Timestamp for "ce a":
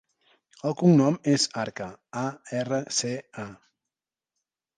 3.01-3.47